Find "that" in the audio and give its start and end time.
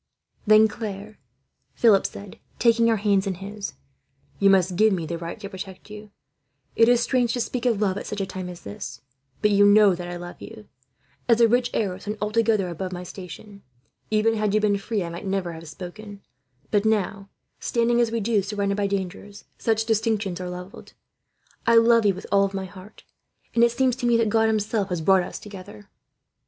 9.93-10.07, 24.17-24.29